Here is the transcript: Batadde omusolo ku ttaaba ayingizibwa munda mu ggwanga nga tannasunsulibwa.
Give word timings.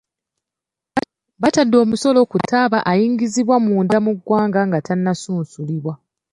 Batadde 1.41 1.75
omusolo 1.83 2.19
ku 2.31 2.37
ttaaba 2.41 2.79
ayingizibwa 2.91 3.55
munda 3.65 3.97
mu 4.05 4.11
ggwanga 4.17 4.59
nga 4.67 4.79
tannasunsulibwa. 4.87 5.93